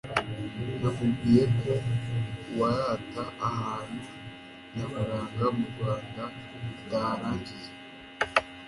Nakubwiye 0.79 1.43
ko 1.59 1.71
uwarata 2.49 3.23
ahantu 3.49 4.07
nyaburanga 4.73 5.45
mu 5.57 5.63
Rwanda 5.71 6.23
ataharangiza. 6.69 7.71